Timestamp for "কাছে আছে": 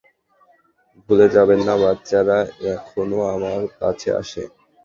3.79-4.41